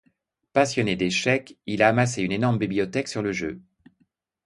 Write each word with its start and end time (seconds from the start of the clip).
Passionné 0.53 0.95
d'échecs, 0.95 1.59
il 1.67 1.83
a 1.83 1.87
amassé 1.89 2.23
une 2.23 2.31
énorme 2.31 2.57
bibliothèque 2.57 3.07
sur 3.07 3.21
le 3.21 3.31
jeu. 3.31 3.61